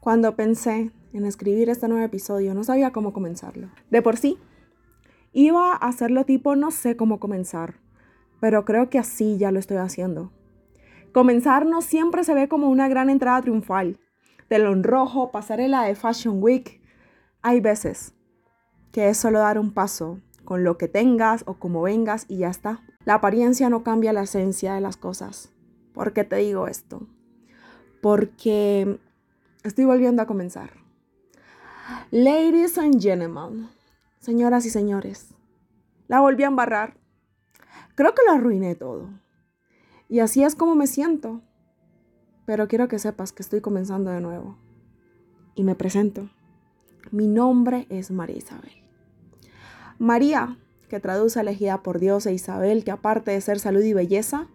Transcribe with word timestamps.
Cuando 0.00 0.34
pensé 0.34 0.92
en 1.12 1.26
escribir 1.26 1.68
este 1.68 1.86
nuevo 1.86 2.02
episodio, 2.02 2.54
no 2.54 2.64
sabía 2.64 2.90
cómo 2.90 3.12
comenzarlo. 3.12 3.68
De 3.90 4.00
por 4.00 4.16
sí, 4.16 4.38
iba 5.34 5.72
a 5.72 5.76
hacerlo 5.76 6.24
tipo 6.24 6.56
no 6.56 6.70
sé 6.70 6.96
cómo 6.96 7.20
comenzar, 7.20 7.74
pero 8.40 8.64
creo 8.64 8.88
que 8.88 8.98
así 8.98 9.36
ya 9.36 9.52
lo 9.52 9.58
estoy 9.58 9.76
haciendo. 9.76 10.32
Comenzar 11.12 11.66
no 11.66 11.82
siempre 11.82 12.24
se 12.24 12.32
ve 12.32 12.48
como 12.48 12.70
una 12.70 12.88
gran 12.88 13.10
entrada 13.10 13.42
triunfal. 13.42 13.98
Telón 14.48 14.84
rojo, 14.84 15.30
pasarela 15.30 15.82
de 15.82 15.94
Fashion 15.94 16.42
Week. 16.42 16.80
Hay 17.42 17.60
veces 17.60 18.14
que 18.92 19.10
es 19.10 19.18
solo 19.18 19.40
dar 19.40 19.58
un 19.58 19.70
paso 19.70 20.20
con 20.46 20.64
lo 20.64 20.78
que 20.78 20.88
tengas 20.88 21.44
o 21.46 21.58
como 21.58 21.82
vengas 21.82 22.24
y 22.26 22.38
ya 22.38 22.48
está. 22.48 22.80
La 23.04 23.14
apariencia 23.14 23.68
no 23.68 23.82
cambia 23.82 24.14
la 24.14 24.22
esencia 24.22 24.72
de 24.72 24.80
las 24.80 24.96
cosas. 24.96 25.52
¿Por 25.92 26.14
qué 26.14 26.24
te 26.24 26.36
digo 26.36 26.68
esto? 26.68 27.06
Porque 28.00 28.98
Estoy 29.62 29.84
volviendo 29.84 30.22
a 30.22 30.26
comenzar. 30.26 30.70
Ladies 32.10 32.78
and 32.78 32.98
gentlemen, 32.98 33.68
señoras 34.18 34.64
y 34.64 34.70
señores, 34.70 35.34
la 36.08 36.20
volví 36.20 36.44
a 36.44 36.46
embarrar. 36.46 36.96
Creo 37.94 38.14
que 38.14 38.22
lo 38.26 38.32
arruiné 38.32 38.74
todo. 38.74 39.10
Y 40.08 40.20
así 40.20 40.42
es 40.42 40.54
como 40.54 40.76
me 40.76 40.86
siento. 40.86 41.42
Pero 42.46 42.68
quiero 42.68 42.88
que 42.88 42.98
sepas 42.98 43.32
que 43.32 43.42
estoy 43.42 43.60
comenzando 43.60 44.10
de 44.10 44.22
nuevo. 44.22 44.56
Y 45.54 45.62
me 45.62 45.74
presento. 45.74 46.30
Mi 47.10 47.26
nombre 47.26 47.86
es 47.90 48.10
María 48.10 48.38
Isabel. 48.38 48.72
María, 49.98 50.56
que 50.88 51.00
traduce 51.00 51.38
elegida 51.38 51.82
por 51.82 51.98
Dios, 51.98 52.24
e 52.24 52.32
Isabel, 52.32 52.82
que 52.82 52.92
aparte 52.92 53.32
de 53.32 53.40
ser 53.42 53.58
salud 53.58 53.82
y 53.82 53.92
belleza, 53.92 54.48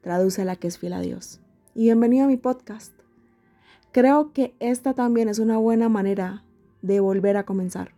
traduce 0.00 0.44
la 0.44 0.56
que 0.56 0.66
es 0.66 0.78
fiel 0.78 0.94
a 0.94 1.00
Dios. 1.00 1.40
Y 1.72 1.84
bienvenido 1.84 2.24
a 2.24 2.28
mi 2.28 2.36
podcast. 2.36 3.03
Creo 3.94 4.32
que 4.32 4.56
esta 4.58 4.92
también 4.92 5.28
es 5.28 5.38
una 5.38 5.56
buena 5.56 5.88
manera 5.88 6.42
de 6.82 6.98
volver 6.98 7.36
a 7.36 7.46
comenzar. 7.46 7.94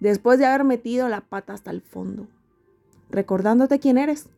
Después 0.00 0.40
de 0.40 0.46
haber 0.46 0.64
metido 0.64 1.08
la 1.08 1.20
pata 1.20 1.52
hasta 1.52 1.70
el 1.70 1.82
fondo. 1.82 2.26
Recordándote 3.10 3.78
quién 3.78 3.96
eres. 3.96 4.28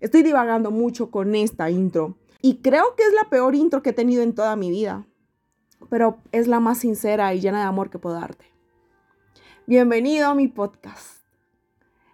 Estoy 0.00 0.22
divagando 0.22 0.70
mucho 0.70 1.10
con 1.10 1.34
esta 1.34 1.70
intro. 1.70 2.18
Y 2.42 2.56
creo 2.56 2.94
que 2.96 3.04
es 3.04 3.14
la 3.14 3.30
peor 3.30 3.54
intro 3.54 3.82
que 3.82 3.90
he 3.90 3.94
tenido 3.94 4.22
en 4.22 4.34
toda 4.34 4.56
mi 4.56 4.68
vida. 4.68 5.06
Pero 5.88 6.18
es 6.32 6.48
la 6.48 6.60
más 6.60 6.76
sincera 6.76 7.32
y 7.32 7.40
llena 7.40 7.60
de 7.60 7.64
amor 7.64 7.88
que 7.88 7.98
puedo 7.98 8.16
darte. 8.20 8.44
Bienvenido 9.66 10.28
a 10.28 10.34
mi 10.34 10.48
podcast. 10.48 11.24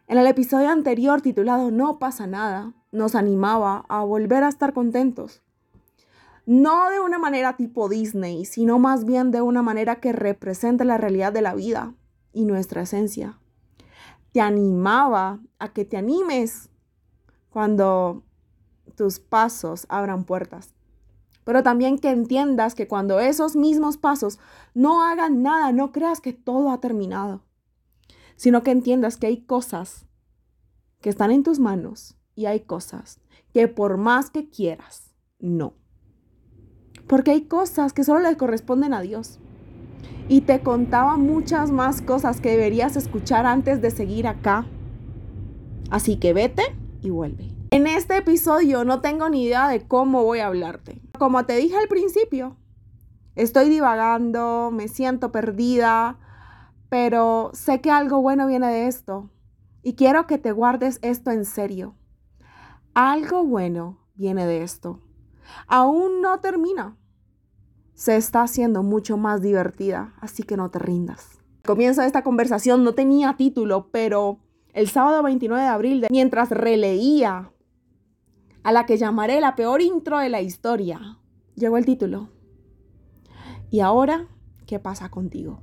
En 0.06 0.16
el 0.16 0.28
episodio 0.28 0.68
anterior 0.68 1.22
titulado 1.22 1.72
No 1.72 1.98
pasa 1.98 2.28
nada, 2.28 2.72
nos 2.92 3.16
animaba 3.16 3.84
a 3.88 4.04
volver 4.04 4.44
a 4.44 4.48
estar 4.48 4.74
contentos 4.74 5.42
no 6.50 6.90
de 6.90 6.98
una 6.98 7.20
manera 7.20 7.56
tipo 7.56 7.88
Disney, 7.88 8.44
sino 8.44 8.80
más 8.80 9.04
bien 9.04 9.30
de 9.30 9.40
una 9.40 9.62
manera 9.62 10.00
que 10.00 10.10
represente 10.10 10.84
la 10.84 10.98
realidad 10.98 11.32
de 11.32 11.42
la 11.42 11.54
vida 11.54 11.94
y 12.32 12.44
nuestra 12.44 12.82
esencia. 12.82 13.38
Te 14.32 14.40
animaba 14.40 15.38
a 15.60 15.72
que 15.72 15.84
te 15.84 15.96
animes 15.96 16.68
cuando 17.50 18.24
tus 18.96 19.20
pasos 19.20 19.86
abran 19.88 20.24
puertas. 20.24 20.74
Pero 21.44 21.62
también 21.62 22.00
que 22.00 22.10
entiendas 22.10 22.74
que 22.74 22.88
cuando 22.88 23.20
esos 23.20 23.54
mismos 23.54 23.96
pasos 23.96 24.40
no 24.74 25.04
hagan 25.04 25.44
nada, 25.44 25.70
no 25.70 25.92
creas 25.92 26.20
que 26.20 26.32
todo 26.32 26.72
ha 26.72 26.80
terminado, 26.80 27.44
sino 28.34 28.64
que 28.64 28.72
entiendas 28.72 29.18
que 29.18 29.28
hay 29.28 29.42
cosas 29.42 30.04
que 31.00 31.10
están 31.10 31.30
en 31.30 31.44
tus 31.44 31.60
manos 31.60 32.16
y 32.34 32.46
hay 32.46 32.58
cosas 32.58 33.20
que 33.54 33.68
por 33.68 33.98
más 33.98 34.30
que 34.30 34.50
quieras, 34.50 35.14
no. 35.38 35.79
Porque 37.10 37.32
hay 37.32 37.40
cosas 37.40 37.92
que 37.92 38.04
solo 38.04 38.20
le 38.20 38.36
corresponden 38.36 38.94
a 38.94 39.00
Dios. 39.00 39.40
Y 40.28 40.42
te 40.42 40.60
contaba 40.60 41.16
muchas 41.16 41.72
más 41.72 42.02
cosas 42.02 42.40
que 42.40 42.50
deberías 42.50 42.94
escuchar 42.94 43.46
antes 43.46 43.82
de 43.82 43.90
seguir 43.90 44.28
acá. 44.28 44.64
Así 45.90 46.18
que 46.18 46.32
vete 46.32 46.62
y 47.02 47.10
vuelve. 47.10 47.48
En 47.72 47.88
este 47.88 48.16
episodio 48.16 48.84
no 48.84 49.00
tengo 49.00 49.28
ni 49.28 49.42
idea 49.42 49.66
de 49.66 49.88
cómo 49.88 50.22
voy 50.22 50.38
a 50.38 50.46
hablarte. 50.46 51.02
Como 51.18 51.44
te 51.46 51.56
dije 51.56 51.76
al 51.76 51.88
principio, 51.88 52.56
estoy 53.34 53.68
divagando, 53.70 54.70
me 54.72 54.86
siento 54.86 55.32
perdida, 55.32 56.16
pero 56.90 57.50
sé 57.54 57.80
que 57.80 57.90
algo 57.90 58.22
bueno 58.22 58.46
viene 58.46 58.68
de 58.68 58.86
esto. 58.86 59.28
Y 59.82 59.94
quiero 59.94 60.28
que 60.28 60.38
te 60.38 60.52
guardes 60.52 61.00
esto 61.02 61.32
en 61.32 61.44
serio. 61.44 61.96
Algo 62.94 63.44
bueno 63.44 63.98
viene 64.14 64.46
de 64.46 64.62
esto. 64.62 65.00
Aún 65.66 66.22
no 66.22 66.38
termina 66.38 66.98
se 68.00 68.16
está 68.16 68.44
haciendo 68.44 68.82
mucho 68.82 69.18
más 69.18 69.42
divertida, 69.42 70.14
así 70.22 70.42
que 70.42 70.56
no 70.56 70.70
te 70.70 70.78
rindas. 70.78 71.38
Comienza 71.66 72.06
esta 72.06 72.22
conversación, 72.22 72.82
no 72.82 72.94
tenía 72.94 73.36
título, 73.36 73.90
pero 73.92 74.38
el 74.72 74.88
sábado 74.88 75.22
29 75.22 75.62
de 75.62 75.68
abril, 75.68 76.06
mientras 76.10 76.48
releía 76.48 77.52
a 78.62 78.72
la 78.72 78.86
que 78.86 78.96
llamaré 78.96 79.42
la 79.42 79.54
peor 79.54 79.82
intro 79.82 80.18
de 80.18 80.30
la 80.30 80.40
historia, 80.40 81.18
llegó 81.56 81.76
el 81.76 81.84
título. 81.84 82.30
Y 83.70 83.80
ahora, 83.80 84.28
¿qué 84.64 84.78
pasa 84.78 85.10
contigo? 85.10 85.60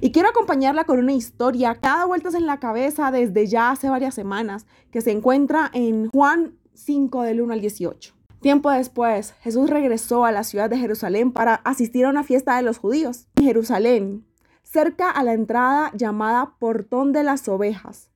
Y 0.00 0.12
quiero 0.12 0.28
acompañarla 0.28 0.84
con 0.84 1.00
una 1.00 1.12
historia 1.12 1.74
que 1.74 1.80
dado 1.88 2.06
vueltas 2.06 2.36
en 2.36 2.46
la 2.46 2.60
cabeza 2.60 3.10
desde 3.10 3.48
ya 3.48 3.72
hace 3.72 3.90
varias 3.90 4.14
semanas, 4.14 4.68
que 4.92 5.00
se 5.00 5.10
encuentra 5.10 5.72
en 5.74 6.08
Juan 6.10 6.56
5 6.74 7.22
del 7.22 7.40
1 7.40 7.52
al 7.52 7.60
18. 7.60 8.17
Tiempo 8.40 8.70
después, 8.70 9.34
Jesús 9.40 9.68
regresó 9.68 10.24
a 10.24 10.30
la 10.30 10.44
ciudad 10.44 10.70
de 10.70 10.78
Jerusalén 10.78 11.32
para 11.32 11.54
asistir 11.56 12.04
a 12.04 12.10
una 12.10 12.22
fiesta 12.22 12.56
de 12.56 12.62
los 12.62 12.78
judíos. 12.78 13.26
En 13.34 13.44
Jerusalén, 13.44 14.26
cerca 14.62 15.10
a 15.10 15.24
la 15.24 15.32
entrada 15.32 15.90
llamada 15.94 16.54
Portón 16.60 17.12
de 17.12 17.24
las 17.24 17.48
Ovejas, 17.48 18.10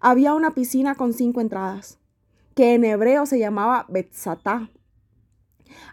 había 0.00 0.34
una 0.34 0.54
piscina 0.54 0.96
con 0.96 1.12
cinco 1.12 1.40
entradas, 1.40 1.98
que 2.54 2.74
en 2.74 2.84
hebreo 2.84 3.26
se 3.26 3.38
llamaba 3.38 3.86
Betzatá. 3.88 4.70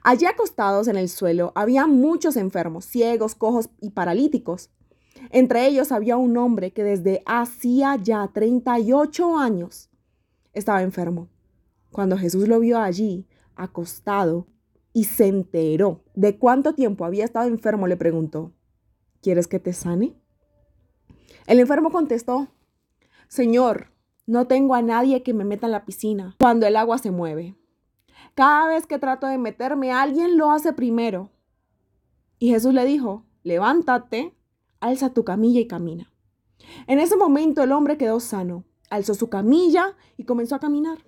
Allí 0.02 0.26
acostados 0.26 0.88
en 0.88 0.96
el 0.96 1.10
suelo 1.10 1.52
había 1.54 1.86
muchos 1.86 2.38
enfermos, 2.38 2.86
ciegos, 2.86 3.36
cojos 3.36 3.70
y 3.80 3.92
paralíticos. 3.92 4.72
Entre 5.30 5.68
ellos 5.68 5.92
había 5.92 6.18
un 6.18 6.36
hombre 6.38 6.72
que 6.72 6.84
desde 6.84 7.22
hacía 7.26 7.96
ya 7.98 8.28
38 8.34 9.38
años 9.38 9.90
estaba 10.54 10.82
enfermo. 10.82 11.28
Cuando 11.92 12.18
Jesús 12.18 12.48
lo 12.48 12.60
vio 12.60 12.80
allí, 12.80 13.28
acostado 13.56 14.48
y 14.94 15.06
se 15.06 15.28
enteró 15.28 16.04
de 16.14 16.38
cuánto 16.38 16.74
tiempo 16.74 17.04
había 17.06 17.26
estado 17.26 17.48
enfermo, 17.48 17.88
le 17.88 17.98
preguntó, 17.98 18.54
¿quieres 19.22 19.48
que 19.48 19.60
te 19.60 19.74
sane? 19.74 20.16
El 21.48 21.60
enfermo 21.60 21.92
contestó, 21.92 22.48
Señor, 23.28 23.92
no 24.26 24.48
tengo 24.48 24.74
a 24.74 24.82
nadie 24.82 25.22
que 25.22 25.34
me 25.34 25.44
meta 25.44 25.68
en 25.68 25.74
la 25.74 25.86
piscina 25.86 26.36
cuando 26.40 26.66
el 26.66 26.76
agua 26.76 26.98
se 26.98 27.12
mueve. 27.12 27.56
Cada 28.34 28.68
vez 28.68 28.88
que 28.88 28.98
trato 28.98 29.28
de 29.28 29.38
meterme, 29.38 29.92
alguien 29.92 30.38
lo 30.38 30.52
hace 30.52 30.74
primero. 30.74 31.30
Y 32.40 32.50
Jesús 32.50 32.74
le 32.74 32.86
dijo, 32.86 33.26
levántate, 33.44 34.34
alza 34.80 35.14
tu 35.14 35.24
camilla 35.24 35.60
y 35.60 35.68
camina. 35.68 36.12
En 36.88 37.00
ese 37.00 37.18
momento 37.18 37.64
el 37.64 37.72
hombre 37.72 37.98
quedó 37.98 38.20
sano, 38.20 38.64
alzó 38.90 39.14
su 39.14 39.30
camilla 39.30 39.96
y 40.18 40.24
comenzó 40.24 40.56
a 40.56 40.60
caminar. 40.60 41.00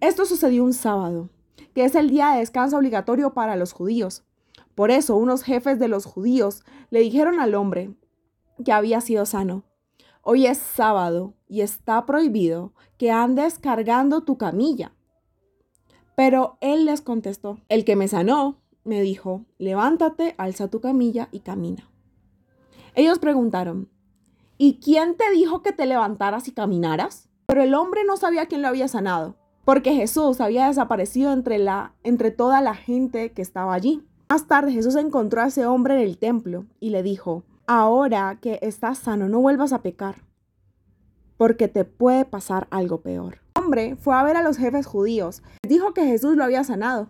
Esto 0.00 0.24
sucedió 0.24 0.64
un 0.64 0.72
sábado 0.72 1.30
que 1.74 1.84
es 1.84 1.94
el 1.94 2.10
día 2.10 2.30
de 2.30 2.38
descanso 2.38 2.76
obligatorio 2.76 3.34
para 3.34 3.56
los 3.56 3.72
judíos. 3.72 4.24
Por 4.74 4.90
eso 4.90 5.16
unos 5.16 5.42
jefes 5.42 5.78
de 5.78 5.88
los 5.88 6.04
judíos 6.04 6.64
le 6.90 7.00
dijeron 7.00 7.40
al 7.40 7.54
hombre 7.54 7.94
que 8.64 8.72
había 8.72 9.00
sido 9.00 9.26
sano, 9.26 9.64
hoy 10.22 10.46
es 10.46 10.58
sábado 10.58 11.34
y 11.48 11.60
está 11.60 12.06
prohibido 12.06 12.72
que 12.98 13.10
andes 13.10 13.58
cargando 13.58 14.22
tu 14.22 14.38
camilla. 14.38 14.92
Pero 16.16 16.58
él 16.60 16.84
les 16.84 17.00
contestó, 17.00 17.58
el 17.68 17.84
que 17.84 17.96
me 17.96 18.08
sanó 18.08 18.60
me 18.84 19.00
dijo, 19.02 19.44
levántate, 19.58 20.34
alza 20.38 20.68
tu 20.68 20.80
camilla 20.80 21.28
y 21.32 21.40
camina. 21.40 21.90
Ellos 22.94 23.18
preguntaron, 23.18 23.88
¿y 24.56 24.78
quién 24.78 25.16
te 25.16 25.30
dijo 25.32 25.62
que 25.62 25.72
te 25.72 25.86
levantaras 25.86 26.46
y 26.46 26.52
caminaras? 26.52 27.28
Pero 27.46 27.62
el 27.62 27.74
hombre 27.74 28.04
no 28.04 28.16
sabía 28.16 28.46
quién 28.46 28.62
lo 28.62 28.68
había 28.68 28.86
sanado 28.86 29.36
porque 29.64 29.94
Jesús 29.94 30.40
había 30.40 30.66
desaparecido 30.66 31.32
entre, 31.32 31.58
la, 31.58 31.92
entre 32.02 32.30
toda 32.30 32.60
la 32.60 32.74
gente 32.74 33.32
que 33.32 33.42
estaba 33.42 33.74
allí. 33.74 34.02
Más 34.28 34.46
tarde 34.46 34.72
Jesús 34.72 34.96
encontró 34.96 35.42
a 35.42 35.46
ese 35.46 35.66
hombre 35.66 35.94
en 35.94 36.00
el 36.00 36.18
templo 36.18 36.66
y 36.80 36.90
le 36.90 37.02
dijo, 37.02 37.44
ahora 37.66 38.38
que 38.40 38.58
estás 38.62 38.98
sano, 38.98 39.28
no 39.28 39.40
vuelvas 39.40 39.72
a 39.72 39.82
pecar, 39.82 40.16
porque 41.36 41.68
te 41.68 41.84
puede 41.84 42.24
pasar 42.24 42.66
algo 42.70 43.00
peor. 43.00 43.38
El 43.54 43.62
hombre 43.62 43.96
fue 43.96 44.14
a 44.14 44.22
ver 44.22 44.36
a 44.36 44.42
los 44.42 44.56
jefes 44.56 44.86
judíos, 44.86 45.42
dijo 45.66 45.94
que 45.94 46.04
Jesús 46.04 46.36
lo 46.36 46.44
había 46.44 46.64
sanado. 46.64 47.08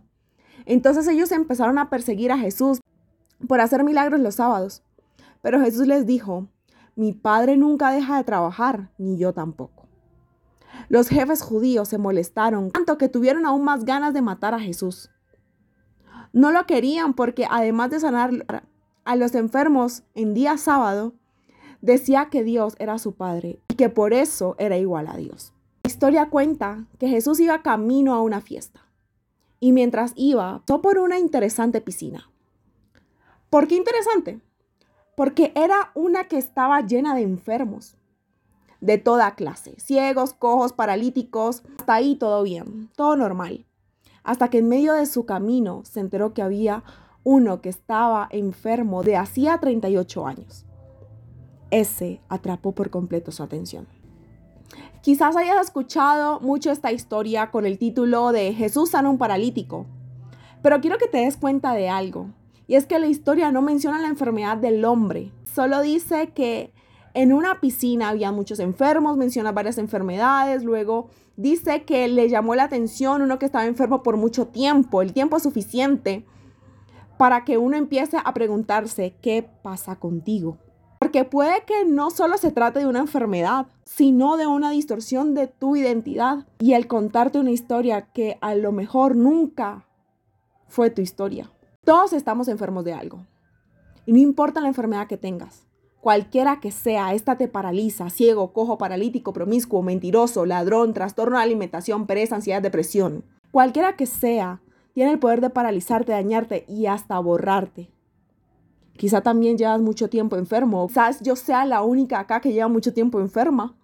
Entonces 0.66 1.06
ellos 1.08 1.32
empezaron 1.32 1.78
a 1.78 1.90
perseguir 1.90 2.32
a 2.32 2.38
Jesús 2.38 2.80
por 3.48 3.60
hacer 3.60 3.84
milagros 3.84 4.20
los 4.20 4.36
sábados. 4.36 4.82
Pero 5.42 5.60
Jesús 5.60 5.86
les 5.86 6.06
dijo, 6.06 6.48
mi 6.96 7.12
padre 7.12 7.56
nunca 7.56 7.90
deja 7.90 8.16
de 8.16 8.24
trabajar, 8.24 8.90
ni 8.98 9.18
yo 9.18 9.32
tampoco. 9.32 9.74
Los 10.88 11.08
jefes 11.08 11.42
judíos 11.42 11.88
se 11.88 11.98
molestaron 11.98 12.70
tanto 12.70 12.98
que 12.98 13.08
tuvieron 13.08 13.46
aún 13.46 13.64
más 13.64 13.84
ganas 13.84 14.14
de 14.14 14.22
matar 14.22 14.54
a 14.54 14.60
Jesús. 14.60 15.10
No 16.32 16.50
lo 16.50 16.66
querían 16.66 17.14
porque 17.14 17.46
además 17.48 17.90
de 17.90 18.00
sanar 18.00 18.64
a 19.04 19.16
los 19.16 19.34
enfermos 19.34 20.02
en 20.14 20.34
día 20.34 20.56
sábado, 20.56 21.14
decía 21.81 22.28
que 22.31 22.42
Dios 22.42 22.75
era 22.78 22.98
su 22.98 23.14
Padre 23.14 23.60
y 23.69 23.75
que 23.75 23.88
por 23.88 24.12
eso 24.12 24.56
era 24.58 24.76
igual 24.76 25.06
a 25.06 25.16
Dios. 25.16 25.52
La 25.84 25.90
historia 25.90 26.31
cuenta 26.31 26.87
que 26.98 27.08
Jesús 27.08 27.40
iba 27.40 27.62
camino 27.62 28.14
a 28.14 28.22
una 28.22 28.40
fiesta 28.40 28.80
y 29.60 29.72
mientras 29.72 30.12
iba 30.16 30.62
pasó 30.66 30.80
por 30.80 30.98
una 30.98 31.19
interesante 31.19 31.80
piscina. 31.80 32.30
¿Por 33.50 33.69
qué 33.69 33.76
interesante? 33.76 34.40
Porque 35.16 35.52
era 35.54 35.92
una 35.94 36.25
que 36.25 36.38
estaba 36.38 36.80
llena 36.80 37.14
de 37.14 37.22
enfermos 37.22 37.96
de 38.84 38.98
toda 38.98 39.34
clase, 39.34 39.75
ciegos, 39.78 40.34
cojos, 40.34 40.75
paralíticos, 40.75 41.62
hasta 41.78 41.94
ahí 41.94 42.16
todo 42.16 42.42
bien, 42.42 42.90
todo 42.94 43.16
normal. 43.16 43.64
Hasta 44.22 44.50
que 44.50 44.58
en 44.58 44.69
medio 44.69 44.92
de 44.92 45.06
su 45.06 45.25
camino 45.25 45.81
se 45.84 46.00
enteró 46.00 46.34
que 46.34 46.42
había 46.42 46.84
uno 47.22 47.62
que 47.62 47.70
estaba 47.70 48.28
enfermo 48.31 49.02
de 49.02 49.16
hacía 49.16 49.56
38 49.56 50.26
años. 50.26 50.66
Ese 51.70 52.20
atrapó 52.28 52.72
por 52.72 52.90
completo 52.90 53.32
su 53.32 53.42
atención. 53.42 53.88
Quizás 55.00 55.34
hayas 55.34 55.64
escuchado 55.64 56.40
mucho 56.40 56.70
esta 56.70 56.92
historia 56.92 57.50
con 57.50 57.64
el 57.64 57.78
título 57.78 58.32
de 58.32 58.52
Jesús 58.52 58.90
sana 58.90 59.08
un 59.08 59.16
paralítico, 59.16 59.87
pero 60.62 60.82
quiero 60.82 60.98
que 60.98 61.08
te 61.08 61.19
des 61.19 61.38
cuenta 61.38 61.72
de 61.72 61.88
algo, 61.88 62.28
y 62.66 62.75
es 62.75 62.84
que 62.84 62.98
la 62.98 63.06
historia 63.06 63.50
no 63.50 63.62
menciona 63.62 63.98
la 64.00 64.08
enfermedad 64.08 64.58
del 64.58 64.84
hombre, 64.84 65.32
solo 65.44 65.80
dice 65.80 66.32
que 66.34 66.74
en 67.14 67.32
una 67.32 67.61
piscina 67.61 68.08
había 68.08 68.32
muchos 68.32 68.58
enfermos, 68.58 69.16
menciona 69.16 69.52
varias 69.52 69.78
enfermedades, 69.78 70.64
luego 70.64 71.08
dice 71.37 71.84
que 71.84 72.08
le 72.08 72.28
llamó 72.28 72.56
la 72.56 72.64
atención 72.64 73.22
uno 73.22 73.38
que 73.38 73.46
estaba 73.46 73.66
enfermo 73.66 74.02
por 74.02 74.16
mucho 74.16 74.49
tiempo, 74.49 75.00
el 75.00 75.12
tiempo 75.12 75.38
suficiente 75.38 76.25
para 77.16 77.44
que 77.44 77.56
uno 77.56 77.76
empiece 77.76 78.16
a 78.22 78.34
preguntarse 78.34 79.14
qué 79.22 79.49
pasa 79.62 79.96
contigo. 79.96 80.58
Porque 80.99 81.25
puede 81.25 81.64
que 81.64 81.84
no 81.84 82.11
solo 82.11 82.37
se 82.38 82.50
trate 82.50 82.81
de 82.81 82.87
una 82.87 83.00
enfermedad, 83.00 83.66
sino 83.84 84.37
de 84.37 84.46
una 84.46 84.70
distorsión 84.70 85.34
de 85.34 85.46
tu 85.46 85.76
identidad 85.76 86.46
y 86.58 86.72
el 86.72 86.88
contarte 86.88 87.38
una 87.38 87.50
historia 87.52 88.06
que 88.12 88.38
a 88.40 88.55
lo 88.55 88.72
mejor 88.72 89.14
nunca 89.14 89.87
fue 90.66 90.90
tu 90.90 91.02
historia. 91.02 91.52
Todos 91.84 92.12
estamos 92.12 92.49
enfermos 92.49 92.84
de 92.84 92.94
algo. 92.94 93.26
Y 94.06 94.12
no 94.12 94.19
importa 94.19 94.61
la 94.61 94.69
enfermedad 94.69 95.06
que 95.06 95.16
tengas. 95.16 95.66
Cualquiera 96.04 96.60
que 96.60 96.70
sea, 96.70 97.14
esta 97.14 97.38
te 97.38 97.48
paraliza, 97.48 98.10
ciego, 98.10 98.52
cojo, 98.52 98.76
paralítico, 98.76 99.32
promiscuo, 99.32 99.80
mentiroso, 99.80 100.44
ladrón, 100.44 100.92
trastorno 100.92 101.38
de 101.38 101.44
alimentación, 101.44 102.06
pereza, 102.06 102.34
ansiedad, 102.34 102.60
depresión. 102.60 103.24
Cualquiera 103.50 103.96
que 103.96 104.04
sea, 104.04 104.60
tiene 104.92 105.12
el 105.12 105.18
poder 105.18 105.40
de 105.40 105.48
paralizarte, 105.48 106.12
dañarte 106.12 106.66
y 106.68 106.84
hasta 106.84 107.18
borrarte. 107.20 107.90
Quizá 108.98 109.22
también 109.22 109.56
llevas 109.56 109.80
mucho 109.80 110.10
tiempo 110.10 110.36
enfermo. 110.36 110.86
Quizás 110.88 111.22
yo 111.22 111.36
sea 111.36 111.64
la 111.64 111.80
única 111.80 112.20
acá 112.20 112.42
que 112.42 112.52
lleva 112.52 112.68
mucho 112.68 112.92
tiempo 112.92 113.18
enferma. 113.18 113.74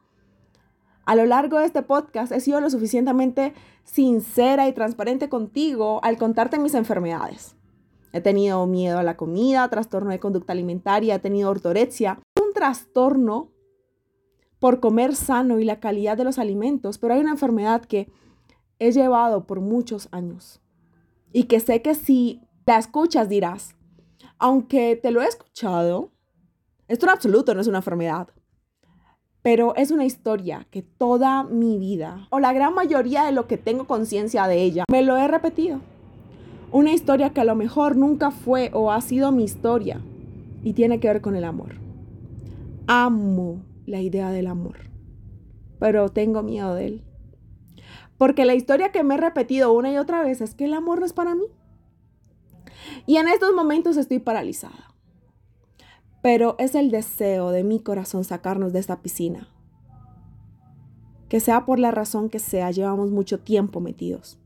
A 1.06 1.16
lo 1.16 1.24
largo 1.24 1.58
de 1.58 1.64
este 1.64 1.80
podcast 1.80 2.32
he 2.32 2.40
sido 2.40 2.60
lo 2.60 2.68
suficientemente 2.68 3.54
sincera 3.84 4.68
y 4.68 4.74
transparente 4.74 5.30
contigo 5.30 6.00
al 6.04 6.18
contarte 6.18 6.58
mis 6.58 6.74
enfermedades. 6.74 7.56
He 8.12 8.20
tenido 8.20 8.66
miedo 8.66 8.98
a 8.98 9.02
la 9.02 9.16
comida, 9.16 9.68
trastorno 9.68 10.10
de 10.10 10.18
conducta 10.18 10.52
alimentaria, 10.52 11.16
he 11.16 11.18
tenido 11.18 11.50
ortorexia, 11.50 12.18
un 12.40 12.52
trastorno 12.52 13.50
por 14.58 14.80
comer 14.80 15.14
sano 15.14 15.58
y 15.58 15.64
la 15.64 15.80
calidad 15.80 16.16
de 16.16 16.24
los 16.24 16.38
alimentos, 16.38 16.98
pero 16.98 17.14
hay 17.14 17.20
una 17.20 17.30
enfermedad 17.30 17.84
que 17.84 18.08
he 18.78 18.92
llevado 18.92 19.46
por 19.46 19.60
muchos 19.60 20.08
años 20.10 20.60
y 21.32 21.44
que 21.44 21.60
sé 21.60 21.82
que 21.82 21.94
si 21.94 22.42
la 22.66 22.78
escuchas 22.78 23.28
dirás, 23.28 23.74
aunque 24.38 24.94
te 24.94 25.10
lo 25.10 25.22
he 25.22 25.26
escuchado, 25.26 26.12
esto 26.86 27.06
en 27.06 27.10
absoluto 27.10 27.52
no 27.52 27.60
es 27.60 27.66
una 27.66 27.78
enfermedad, 27.78 28.28
pero 29.42 29.74
es 29.74 29.90
una 29.90 30.04
historia 30.04 30.66
que 30.70 30.82
toda 30.82 31.42
mi 31.42 31.78
vida, 31.78 32.28
o 32.30 32.38
la 32.38 32.52
gran 32.52 32.74
mayoría 32.74 33.24
de 33.24 33.32
lo 33.32 33.48
que 33.48 33.56
tengo 33.56 33.86
conciencia 33.86 34.46
de 34.46 34.62
ella, 34.62 34.84
me 34.88 35.02
lo 35.02 35.16
he 35.16 35.26
repetido. 35.26 35.80
Una 36.72 36.92
historia 36.92 37.30
que 37.30 37.40
a 37.40 37.44
lo 37.44 37.56
mejor 37.56 37.96
nunca 37.96 38.30
fue 38.30 38.70
o 38.72 38.92
ha 38.92 39.00
sido 39.00 39.32
mi 39.32 39.42
historia 39.42 40.00
y 40.62 40.72
tiene 40.72 41.00
que 41.00 41.08
ver 41.08 41.20
con 41.20 41.34
el 41.34 41.42
amor. 41.42 41.74
Amo 42.86 43.64
la 43.86 44.00
idea 44.00 44.30
del 44.30 44.46
amor, 44.46 44.76
pero 45.80 46.10
tengo 46.10 46.44
miedo 46.44 46.74
de 46.74 46.86
él. 46.86 47.04
Porque 48.18 48.44
la 48.44 48.54
historia 48.54 48.92
que 48.92 49.02
me 49.02 49.14
he 49.14 49.18
repetido 49.18 49.72
una 49.72 49.90
y 49.90 49.96
otra 49.96 50.22
vez 50.22 50.40
es 50.40 50.54
que 50.54 50.66
el 50.66 50.74
amor 50.74 51.00
no 51.00 51.06
es 51.06 51.12
para 51.12 51.34
mí. 51.34 51.46
Y 53.04 53.16
en 53.16 53.26
estos 53.26 53.52
momentos 53.52 53.96
estoy 53.96 54.20
paralizada. 54.20 54.94
Pero 56.22 56.54
es 56.58 56.76
el 56.76 56.90
deseo 56.90 57.50
de 57.50 57.64
mi 57.64 57.80
corazón 57.80 58.22
sacarnos 58.22 58.72
de 58.72 58.78
esta 58.78 59.00
piscina. 59.00 59.48
Que 61.28 61.40
sea 61.40 61.64
por 61.64 61.78
la 61.78 61.90
razón 61.90 62.28
que 62.28 62.38
sea, 62.38 62.70
llevamos 62.70 63.10
mucho 63.10 63.40
tiempo 63.40 63.80
metidos. 63.80 64.38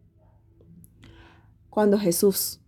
Cuando 1.74 1.98
Jesús 1.98 2.60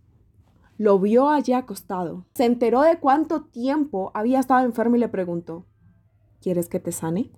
lo 0.77 0.99
vio 0.99 1.29
allí 1.29 1.53
acostado, 1.53 2.25
se 2.33 2.43
enteró 2.43 2.81
de 2.81 2.99
cuánto 2.99 3.45
tiempo 3.45 4.11
había 4.13 4.37
estado 4.37 4.65
enfermo 4.65 4.97
y 4.97 4.99
le 4.99 5.07
preguntó, 5.07 5.65
¿quieres 6.41 6.67
que 6.67 6.81
te 6.81 6.91
sane? 6.91 7.31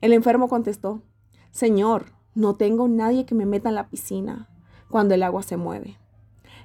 El 0.00 0.12
enfermo 0.12 0.46
contestó, 0.46 1.02
Señor, 1.50 2.12
no 2.36 2.54
tengo 2.54 2.86
nadie 2.86 3.26
que 3.26 3.34
me 3.34 3.46
meta 3.46 3.68
en 3.68 3.74
la 3.74 3.90
piscina 3.90 4.48
cuando 4.88 5.14
el 5.14 5.24
agua 5.24 5.42
se 5.42 5.56
mueve. 5.56 5.98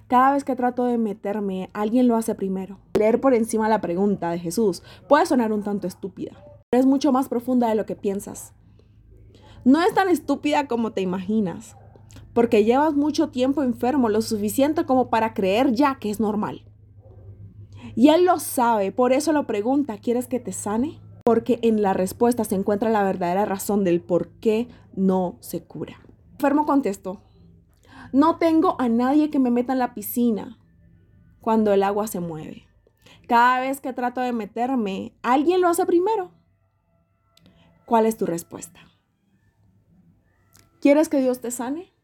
Cada 0.05 0.33
vez 0.33 0.43
que 0.43 0.55
trato 0.55 0.83
de 0.83 0.99
meterme, 0.99 1.71
alguien 1.73 2.07
lo 2.07 2.15
hace 2.15 2.35
primero. 2.35 2.77
Leer 2.93 3.19
por 3.19 3.33
encima 3.33 3.67
la 3.69 3.81
pregunta 3.81 4.29
de 4.29 4.37
Jesús 4.37 4.83
puede 5.09 5.25
sonar 5.25 5.51
un 5.51 5.63
tanto 5.63 5.87
estúpida, 5.87 6.37
pero 6.69 6.81
es 6.81 6.85
mucho 6.85 7.11
más 7.11 7.27
profunda 7.27 7.67
de 7.69 7.73
lo 7.73 7.87
que 7.87 7.95
piensas. 7.95 8.53
No 9.65 9.81
es 9.81 9.95
tan 9.95 10.09
estúpida 10.09 10.67
como 10.67 10.91
te 10.91 11.01
imaginas 11.01 11.75
porque 12.37 12.63
llevas 12.63 12.93
mucho 12.93 13.29
tiempo 13.29 13.63
enfermo, 13.63 14.09
lo 14.09 14.21
suficiente 14.21 14.85
como 14.85 15.09
para 15.09 15.33
creer 15.33 15.71
ya 15.71 15.95
que 15.95 16.11
es 16.11 16.19
normal. 16.19 16.61
Y 17.95 18.09
Él 18.09 18.25
lo 18.25 18.37
sabe, 18.37 18.91
por 18.91 19.11
eso 19.11 19.33
lo 19.33 19.47
pregunta, 19.47 19.97
¿quieres 19.97 20.27
que 20.27 20.39
te 20.39 20.51
sane? 20.51 21.01
Porque 21.25 21.57
en 21.63 21.81
la 21.81 21.93
respuesta 21.93 22.43
se 22.43 22.53
encuentra 22.53 22.91
la 22.91 23.01
verdadera 23.01 23.45
razón 23.45 23.83
del 23.83 24.01
por 24.01 24.29
qué 24.33 24.67
no 24.95 25.37
se 25.39 25.63
cura. 25.63 25.99
El 26.03 26.33
enfermo 26.33 26.67
contestó, 26.67 27.23
no 28.13 28.37
tengo 28.37 28.75
a 28.79 28.87
nadie 28.87 29.31
que 29.31 29.39
me 29.39 29.49
meta 29.49 29.73
en 29.73 29.79
la 29.79 29.95
piscina 29.95 30.59
cuando 31.41 31.73
el 31.73 31.81
agua 31.81 32.05
se 32.05 32.19
mueve. 32.19 32.67
Cada 33.27 33.61
vez 33.61 33.81
que 33.81 33.93
trato 33.93 34.21
de 34.21 34.31
meterme, 34.31 35.17
alguien 35.23 35.59
lo 35.59 35.69
hace 35.69 35.87
primero. 35.87 36.29
¿Cuál 37.87 38.05
es 38.05 38.15
tu 38.15 38.27
respuesta? 38.27 38.79
¿Quieres 40.79 41.09
que 41.09 41.19
Dios 41.19 41.41
te 41.41 41.49
sane? 41.49 41.96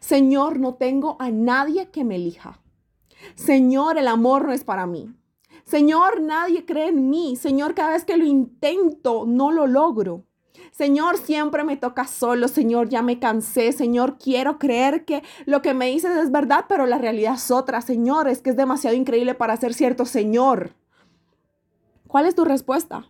Señor, 0.00 0.58
no 0.58 0.74
tengo 0.74 1.16
a 1.18 1.30
nadie 1.30 1.90
que 1.90 2.04
me 2.04 2.16
elija. 2.16 2.60
Señor, 3.34 3.98
el 3.98 4.08
amor 4.08 4.46
no 4.46 4.52
es 4.52 4.64
para 4.64 4.86
mí. 4.86 5.12
Señor, 5.64 6.20
nadie 6.20 6.64
cree 6.64 6.88
en 6.88 7.10
mí. 7.10 7.36
Señor, 7.36 7.74
cada 7.74 7.90
vez 7.90 8.04
que 8.04 8.16
lo 8.16 8.24
intento, 8.24 9.24
no 9.26 9.50
lo 9.50 9.66
logro. 9.66 10.24
Señor, 10.72 11.18
siempre 11.18 11.64
me 11.64 11.76
toca 11.76 12.06
solo. 12.06 12.48
Señor, 12.48 12.88
ya 12.88 13.02
me 13.02 13.18
cansé. 13.18 13.72
Señor, 13.72 14.16
quiero 14.18 14.58
creer 14.58 15.04
que 15.04 15.22
lo 15.44 15.60
que 15.60 15.74
me 15.74 15.86
dices 15.86 16.16
es 16.16 16.30
verdad, 16.30 16.66
pero 16.68 16.86
la 16.86 16.98
realidad 16.98 17.34
es 17.34 17.50
otra. 17.50 17.80
Señor, 17.80 18.28
es 18.28 18.40
que 18.40 18.50
es 18.50 18.56
demasiado 18.56 18.96
increíble 18.96 19.34
para 19.34 19.56
ser 19.56 19.74
cierto. 19.74 20.06
Señor, 20.06 20.72
¿cuál 22.06 22.26
es 22.26 22.34
tu 22.34 22.44
respuesta? 22.44 23.06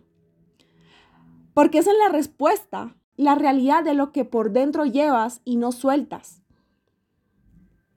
Porque 1.53 1.79
esa 1.79 1.91
es 1.91 1.97
la 1.97 2.09
respuesta, 2.09 2.95
la 3.15 3.35
realidad 3.35 3.83
de 3.83 3.93
lo 3.93 4.11
que 4.11 4.25
por 4.25 4.51
dentro 4.51 4.85
llevas 4.85 5.41
y 5.45 5.57
no 5.57 5.71
sueltas. 5.71 6.41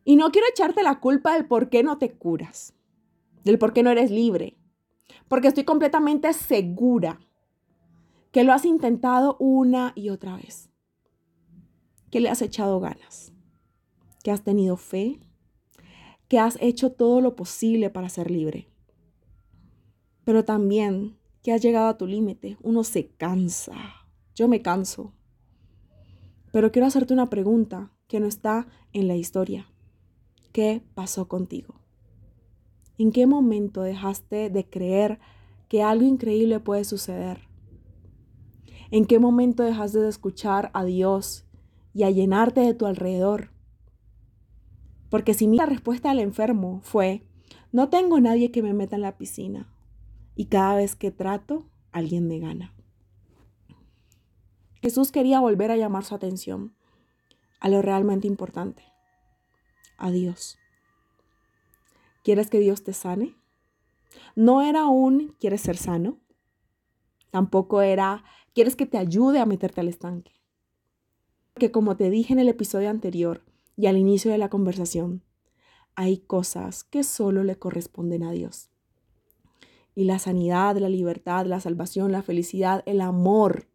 Y 0.05 0.17
no 0.17 0.31
quiero 0.31 0.49
echarte 0.49 0.83
la 0.83 1.01
culpa 1.01 1.35
del 1.35 1.47
por 1.47 1.69
qué 1.69 1.83
no 1.83 1.99
te 1.99 2.13
curas, 2.13 2.75
del 3.45 3.59
por 3.59 3.73
qué 3.73 3.83
no 3.83 3.91
eres 3.91 4.11
libre, 4.11 4.57
porque 5.29 5.49
estoy 5.49 5.65
completamente 5.65 6.33
segura 6.33 7.21
que 8.33 8.45
lo 8.45 8.53
has 8.53 8.65
intentado 8.65 9.37
una 9.39 9.93
y 9.95 10.09
otra 10.09 10.37
vez, 10.37 10.71
que 12.11 12.21
le 12.21 12.31
has 12.31 12.43
echado 12.43 12.81
ganas, 12.81 13.33
que 14.25 14.31
has 14.31 14.43
tenido 14.43 14.77
fe, 14.77 15.21
que 16.29 16.39
has 16.39 16.57
hecho 16.61 16.93
todo 16.93 17.21
lo 17.21 17.37
posible 17.37 17.91
para 17.91 18.09
ser 18.09 18.31
libre, 18.31 18.69
pero 20.25 20.45
también 20.45 21.19
que 21.43 21.53
has 21.53 21.61
llegado 21.61 21.89
a 21.89 21.99
tu 21.99 22.07
límite. 22.07 22.57
Uno 22.63 22.85
se 22.85 23.09
cansa, 23.09 23.75
yo 24.35 24.49
me 24.49 24.63
canso, 24.63 25.13
pero 26.53 26.73
quiero 26.73 26.87
hacerte 26.87 27.13
una 27.13 27.29
pregunta 27.29 27.93
que 28.09 28.21
no 28.21 28.27
está 28.27 28.67
en 28.93 29.09
la 29.09 29.17
historia. 29.17 29.72
¿Qué 30.53 30.83
pasó 30.95 31.29
contigo? 31.29 31.75
¿En 32.99 33.11
qué 33.11 33.27
momento 33.27 33.81
dejaste 33.81 34.51
de 34.51 34.69
creer 34.69 35.19
que 35.69 35.83
algo 35.83 36.05
increíble 36.05 36.61
puede 36.61 36.85
suceder? 36.85 37.49
¿En 38.91 39.07
qué 39.07 39.19
momento 39.19 39.63
dejaste 39.63 40.01
de 40.01 40.11
escuchar 40.11 40.71
a 40.75 40.85
Dios 40.85 41.47
y 41.95 42.03
a 42.03 42.11
llenarte 42.11 42.61
de 42.61 42.75
tu 42.75 42.85
alrededor? 42.85 43.51
Porque 45.09 45.33
si 45.33 45.49
mi 45.49 45.59
respuesta 45.59 46.11
al 46.11 46.19
enfermo 46.19 46.81
fue, 46.83 47.23
no 47.73 47.89
tengo 47.89 48.21
nadie 48.21 48.51
que 48.51 48.63
me 48.63 48.75
meta 48.75 48.97
en 48.97 49.03
la 49.03 49.17
piscina 49.17 49.73
y 50.37 50.47
cada 50.47 50.77
vez 50.77 50.97
que 50.97 51.11
trato, 51.11 51.65
alguien 51.93 52.29
me 52.29 52.39
gana. 52.39 52.75
Jesús 54.83 55.13
quería 55.13 55.41
volver 55.41 55.71
a 55.71 55.77
llamar 55.79 56.05
su 56.05 56.15
atención 56.15 56.75
a 57.59 57.71
lo 57.71 57.81
realmente 57.81 58.27
importante, 58.27 58.92
a 60.03 60.11
Dios. 60.11 60.59
¿Quieres 62.23 62.51
que 62.51 62.59
Dios 62.59 62.85
te 62.85 62.93
sane? 62.93 63.35
No 64.37 64.63
era 64.63 64.87
un 64.87 65.35
¿quieres 65.41 65.63
ser 65.63 65.77
sano? 65.77 66.19
Tampoco 67.31 67.81
era 67.83 68.25
¿quieres 68.55 68.77
que 68.77 68.87
te 68.87 68.99
ayude 68.99 69.41
a 69.41 69.47
meterte 69.47 69.81
al 69.81 69.89
estanque? 69.89 70.33
Que 71.55 71.71
como 71.71 71.97
te 71.97 72.11
dije 72.11 72.33
en 72.33 72.39
el 72.39 72.49
episodio 72.49 72.91
anterior, 72.91 73.43
y 73.77 73.87
al 73.87 73.97
inicio 73.97 74.31
de 74.31 74.39
la 74.39 74.49
conversación, 74.49 75.23
hay 75.95 76.19
cosas 76.19 76.85
que 76.85 77.05
solo 77.05 77.45
le 77.45 77.57
corresponden 77.57 78.23
a 78.23 78.33
Dios. 78.33 78.71
Y 79.95 80.05
la 80.05 80.19
sanidad, 80.19 80.77
la 80.77 80.89
libertad, 80.89 81.47
la 81.47 81.61
salvación, 81.61 82.13
la 82.13 82.23
felicidad, 82.23 82.83
el 82.87 83.01
amor 83.01 83.69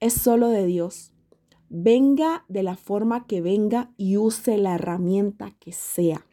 es 0.00 0.12
solo 0.12 0.48
de 0.48 0.66
Dios. 0.66 1.12
Venga 1.68 2.44
de 2.48 2.62
la 2.62 2.76
forma 2.76 3.26
que 3.26 3.40
venga 3.40 3.92
y 3.96 4.16
use 4.16 4.56
la 4.56 4.76
herramienta 4.76 5.50
que 5.58 5.72
sea. 5.72 6.24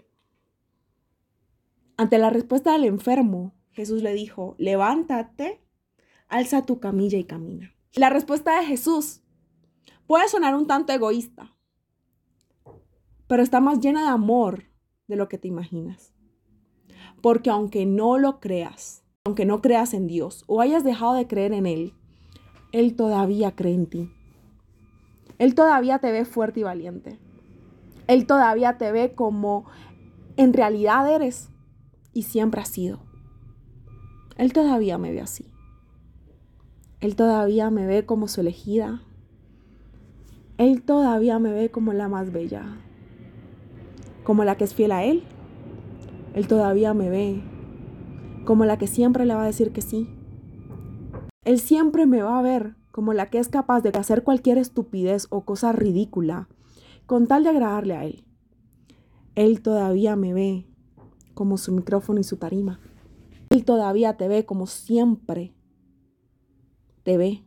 Ante 1.98 2.18
la 2.18 2.30
respuesta 2.30 2.74
del 2.74 2.86
enfermo, 2.86 3.54
Jesús 3.72 4.04
le 4.04 4.14
dijo, 4.14 4.56
levántate, 4.58 5.62
alza 6.28 6.66
tu 6.66 6.80
camilla 6.80 7.18
y 7.18 7.24
camina. 7.24 7.76
La 7.96 8.10
respuesta 8.10 8.60
de 8.60 8.66
Jesús 8.66 9.22
puede 10.08 10.28
sonar 10.28 10.56
un 10.56 10.68
tanto 10.68 10.94
egoísta, 10.94 11.56
pero 13.28 13.42
está 13.42 13.60
más 13.60 13.80
llena 13.80 14.04
de 14.04 14.10
amor 14.10 14.66
de 15.08 15.16
lo 15.16 15.28
que 15.28 15.38
te 15.38 15.48
imaginas. 15.48 16.14
Porque 17.22 17.50
aunque 17.50 17.86
no 17.86 18.18
lo 18.18 18.40
creas, 18.40 19.04
aunque 19.24 19.46
no 19.46 19.62
creas 19.62 19.94
en 19.94 20.08
Dios 20.08 20.44
o 20.48 20.62
hayas 20.62 20.84
dejado 20.84 21.14
de 21.14 21.28
creer 21.28 21.54
en 21.54 21.66
Él, 21.66 21.94
Él 22.72 22.96
todavía 22.96 23.56
cree 23.56 23.74
en 23.74 23.88
ti. 23.88 24.12
Él 25.40 25.56
todavía 25.56 26.00
te 26.00 26.12
ve 26.12 26.26
fuerte 26.26 26.62
y 26.62 26.64
valiente. 26.64 27.20
Él 28.08 28.26
todavía 28.28 28.78
te 28.78 28.92
ve 28.92 29.14
como 29.14 29.66
en 30.38 30.54
realidad 30.54 31.12
eres 31.12 31.50
y 32.14 32.24
siempre 32.24 32.62
has 32.62 32.70
sido. 32.70 33.00
Él 34.38 34.54
todavía 34.54 34.98
me 34.98 35.12
ve 35.12 35.22
así. 35.22 35.46
Él 37.00 37.16
todavía 37.16 37.70
me 37.70 37.86
ve 37.86 38.06
como 38.06 38.28
su 38.28 38.42
elegida. 38.42 39.02
Él 40.58 40.84
todavía 40.84 41.40
me 41.40 41.52
ve 41.52 41.70
como 41.70 41.94
la 41.94 42.08
más 42.08 42.32
bella, 42.32 42.78
como 44.24 44.44
la 44.44 44.56
que 44.56 44.64
es 44.64 44.74
fiel 44.74 44.92
a 44.92 45.04
Él. 45.04 45.24
Él 46.34 46.48
todavía 46.48 46.94
me 46.94 47.10
ve 47.10 47.42
como 48.46 48.66
la 48.66 48.78
que 48.78 48.88
siempre 48.88 49.26
le 49.26 49.36
va 49.36 49.44
a 49.44 49.48
decir 49.48 49.72
que 49.72 49.82
sí. 49.82 50.10
Él 51.46 51.60
siempre 51.60 52.06
me 52.06 52.22
va 52.22 52.40
a 52.40 52.42
ver 52.42 52.76
como 52.92 53.14
la 53.14 53.30
que 53.30 53.40
es 53.40 53.50
capaz 53.50 53.82
de 53.82 53.90
hacer 53.90 54.24
cualquier 54.24 54.58
estupidez 54.58 55.28
o 55.30 55.46
cosa 55.46 55.72
ridícula 55.72 56.48
con 57.06 57.28
tal 57.28 57.44
de 57.44 57.50
agradarle 57.50 57.96
a 57.96 58.06
Él. 58.06 58.24
Él 59.36 59.62
todavía 59.62 60.16
me 60.16 60.34
ve 60.34 60.68
como 61.34 61.58
su 61.58 61.72
micrófono 61.72 62.20
y 62.20 62.24
su 62.24 62.38
tarima. 62.38 62.80
Él 63.50 63.66
todavía 63.66 64.16
te 64.18 64.28
ve 64.28 64.46
como 64.46 64.68
siempre 64.68 65.54
te 67.04 67.18
ve. 67.18 67.44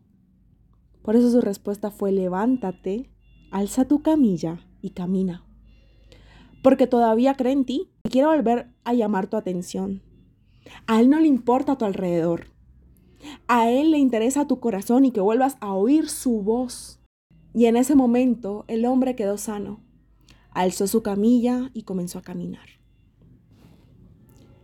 Por 1.03 1.17
eso 1.17 1.31
su 1.31 1.41
respuesta 1.41 1.91
fue 1.91 2.12
levántate, 2.12 3.11
alza 3.50 3.87
tu 3.87 4.03
camilla 4.03 4.61
y 4.83 4.91
camina 4.91 5.47
porque 6.67 6.88
todavía 6.88 7.35
cree 7.35 7.53
en 7.53 7.65
ti 7.65 7.93
y 8.03 8.09
quiere 8.09 8.26
volver 8.26 8.73
a 8.83 8.93
llamar 8.93 9.29
tu 9.29 9.37
atención. 9.37 10.03
A 10.88 11.00
Él 11.00 11.09
no 11.09 11.21
le 11.21 11.29
importa 11.29 11.79
tu 11.79 11.85
alrededor. 11.85 12.47
A 13.49 13.71
Él 13.71 13.91
le 13.93 13.99
interesa 13.99 14.47
tu 14.47 14.61
corazón 14.61 15.05
y 15.05 15.11
que 15.11 15.21
vuelvas 15.21 15.57
a 15.61 15.75
oír 15.75 16.09
su 16.09 16.43
voz. 16.43 17.00
Y 17.55 17.67
en 17.67 17.76
ese 17.76 17.95
momento 17.95 18.65
el 18.69 18.85
hombre 18.85 19.15
quedó 19.15 19.38
sano, 19.38 19.81
alzó 20.50 20.87
su 20.87 21.03
camilla 21.03 21.71
y 21.73 21.83
comenzó 21.83 22.19
a 22.19 22.23
caminar. 22.23 22.69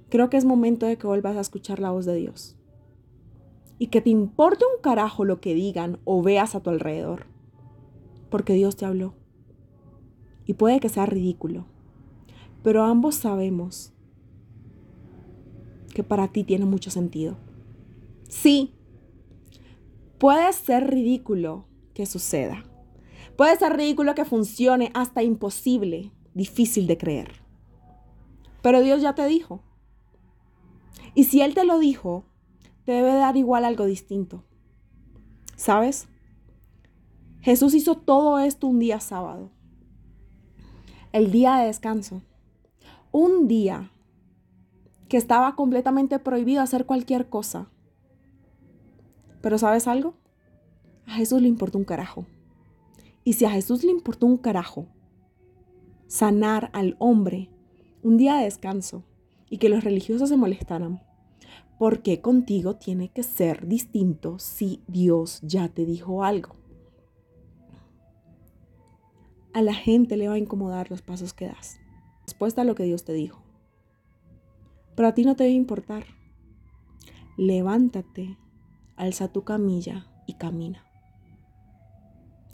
Creo 0.09 0.29
que 0.29 0.37
es 0.37 0.45
momento 0.45 0.87
de 0.87 0.99
que 0.99 1.07
vuelvas 1.07 1.37
a 1.37 1.41
escuchar 1.41 1.79
la 1.79 1.91
voz 1.91 2.05
de 2.05 2.17
Dios. 2.17 2.57
Y 3.79 3.87
que 3.87 4.01
te 4.01 4.11
importe 4.11 4.65
un 4.65 4.83
carajo 4.83 5.25
lo 5.25 5.41
que 5.41 5.55
digan 5.55 5.99
o 6.05 6.23
veas 6.23 6.55
a 6.55 6.61
tu 6.61 6.71
alrededor. 6.71 7.27
Porque 8.31 8.53
Dios 8.53 8.77
te 8.77 8.85
habló. 8.85 9.15
Y 10.45 10.55
puede 10.55 10.81
que 10.81 10.89
sea 10.89 11.07
ridículo 11.07 11.67
pero 12.63 12.85
ambos 12.85 13.17
sabemos 13.17 13.93
que 15.95 16.05
para 16.05 16.29
ti 16.29 16.45
tiene 16.45 16.65
mucho 16.65 16.91
sentido. 16.91 17.37
Sí, 18.33 18.75
puede 20.19 20.51
ser 20.55 20.89
ridículo 20.89 21.67
que 21.93 22.07
suceda. 22.07 22.65
Puede 23.37 23.57
ser 23.57 23.77
ridículo 23.77 24.15
que 24.15 24.25
funcione, 24.25 24.91
hasta 24.95 25.23
imposible, 25.23 26.13
difícil 26.33 26.87
de 26.87 26.97
creer. 26.97 27.43
Pero 28.63 28.81
Dios 28.81 29.03
ya 29.03 29.15
te 29.15 29.27
dijo. 29.27 29.63
Y 31.15 31.25
si 31.25 31.43
Él 31.43 31.53
te 31.53 31.67
lo 31.67 31.79
dijo, 31.79 32.25
te 32.87 32.93
debe 32.93 33.13
dar 33.13 33.37
igual 33.37 33.67
algo 33.67 33.85
distinto. 33.85 34.45
¿Sabes? 35.55 36.09
Jesús 37.41 37.75
hizo 37.75 37.99
todo 37.99 38.39
esto 38.39 38.67
un 38.67 38.79
día 38.79 38.99
sábado, 39.01 39.51
el 41.13 41.31
día 41.31 41.57
de 41.57 41.67
descanso 41.67 42.23
un 43.13 43.47
día 43.47 43.91
que 45.09 45.19
estaba 45.19 45.55
completamente 45.55 46.19
prohibido 46.19 46.63
hacer 46.63 46.87
cualquier 46.87 47.29
cosa. 47.29 47.69
Pero 49.43 49.59
¿sabes 49.59 49.87
algo? 49.87 50.15
A 51.07 51.13
Jesús 51.13 51.43
le 51.43 51.49
importó 51.49 51.77
un 51.77 51.85
carajo. 51.85 52.25
Y 53.25 53.35
si 53.35 53.45
a 53.45 53.51
Jesús 53.51 53.85
le 53.85 53.91
importó 53.91 54.27
un 54.27 54.39
carajo 54.39 54.87
sanar 56.07 56.71
al 56.73 56.97
hombre 56.99 57.51
un 58.03 58.17
día 58.17 58.37
de 58.37 58.45
descanso 58.45 59.05
y 59.51 59.59
que 59.59 59.69
los 59.69 59.85
religiosos 59.85 60.31
se 60.31 60.37
molestaran, 60.37 61.03
¿por 61.79 62.03
qué 62.03 62.21
contigo 62.21 62.77
tiene 62.77 63.11
que 63.11 63.23
ser 63.23 63.67
distinto 63.67 64.39
si 64.39 64.83
Dios 64.87 65.41
ya 65.43 65.69
te 65.69 65.85
dijo 65.85 66.25
algo? 66.25 66.57
A 69.53 69.61
la 69.61 69.75
gente 69.75 70.17
le 70.17 70.29
va 70.29 70.35
a 70.35 70.39
incomodar 70.39 70.91
los 70.91 71.03
pasos 71.03 71.35
que 71.35 71.47
das 71.47 71.83
respuesta 72.33 72.63
a 72.63 72.65
lo 72.65 72.75
que 72.75 72.85
Dios 72.85 73.05
te 73.05 73.13
dijo. 73.13 73.43
Pero 74.95 75.09
a 75.09 75.15
ti 75.15 75.25
no 75.25 75.37
te 75.37 75.45
debe 75.45 75.55
importar. 75.55 76.07
Levántate, 77.37 78.39
alza 78.97 79.29
tu 79.29 79.45
camilla 79.45 80.07
y 80.27 80.35
camina. 80.35 80.85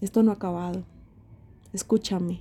Esto 0.00 0.22
no 0.22 0.30
ha 0.30 0.34
acabado. 0.34 0.84
Escúchame. 1.72 2.40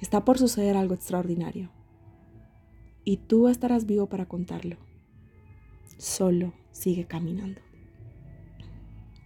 Está 0.00 0.24
por 0.24 0.38
suceder 0.38 0.76
algo 0.76 0.94
extraordinario. 0.94 1.70
Y 3.04 3.18
tú 3.18 3.48
estarás 3.48 3.86
vivo 3.86 4.06
para 4.06 4.26
contarlo. 4.26 4.76
Solo 5.98 6.52
sigue 6.72 7.06
caminando. 7.06 7.60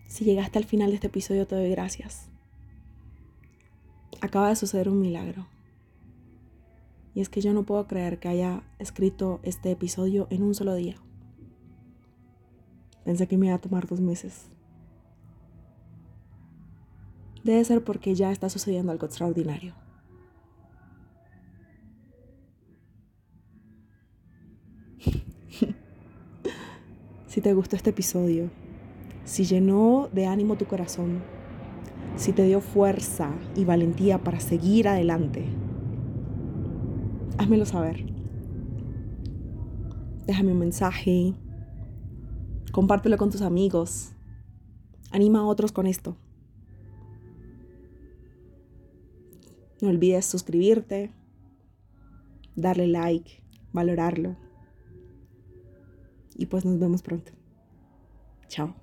Si 0.09 0.25
llegaste 0.25 0.59
al 0.59 0.65
final 0.65 0.91
de 0.91 0.97
este 0.97 1.07
episodio, 1.07 1.47
te 1.47 1.55
doy 1.55 1.71
gracias. 1.71 2.29
Acaba 4.21 4.49
de 4.49 4.57
suceder 4.57 4.89
un 4.89 5.01
milagro. 5.01 5.47
Y 7.15 7.21
es 7.21 7.29
que 7.29 7.41
yo 7.41 7.55
no 7.55 7.65
puedo 7.65 7.87
creer 7.87 8.19
que 8.19 8.29
haya 8.29 8.63
escrito 8.79 9.41
este 9.43 9.71
episodio 9.71 10.27
en 10.31 10.43
un 10.43 10.55
solo 10.55 10.75
día. 10.75 10.97
Pensé 13.11 13.27
que 13.27 13.37
me 13.37 13.47
iba 13.47 13.57
a 13.57 13.59
tomar 13.59 13.89
dos 13.89 14.01
meses. 14.01 14.47
Debe 17.43 17.65
ser 17.65 17.83
porque 17.83 18.15
ya 18.15 18.31
está 18.31 18.49
sucediendo 18.49 18.93
algo 18.93 19.05
extraordinario. 19.05 19.75
si 27.27 27.41
te 27.41 27.53
gustó 27.53 27.75
este 27.75 27.91
episodio, 27.91 28.49
si 29.25 29.45
llenó 29.45 30.09
de 30.13 30.27
ánimo 30.27 30.55
tu 30.55 30.67
corazón, 30.67 31.21
si 32.15 32.31
te 32.31 32.45
dio 32.45 32.61
fuerza 32.61 33.33
y 33.57 33.65
valentía 33.65 34.23
para 34.23 34.39
seguir 34.39 34.87
adelante, 34.87 35.47
házmelo 37.39 37.67
saber. 37.67 38.07
Déjame 40.29 40.53
un 40.53 40.61
mensaje. 40.61 41.35
Compártelo 42.73 43.17
con 43.17 43.31
tus 43.31 43.43
amigos. 43.43 44.13
Anima 45.11 45.41
a 45.41 45.45
otros 45.45 45.73
con 45.73 45.87
esto. 45.87 46.17
No 49.81 49.89
olvides 49.89 50.27
suscribirte, 50.27 51.13
darle 52.55 52.87
like, 52.87 53.43
valorarlo. 53.73 54.37
Y 56.37 56.47
pues 56.47 56.65
nos 56.65 56.79
vemos 56.79 57.03
pronto. 57.03 57.33
Chao. 58.49 58.75